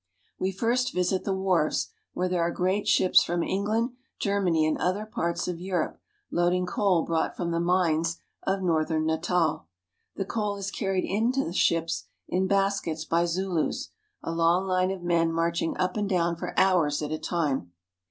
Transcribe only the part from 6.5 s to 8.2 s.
ing coal brought from the mines